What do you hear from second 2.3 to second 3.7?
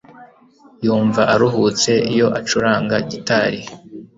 acuranga gitari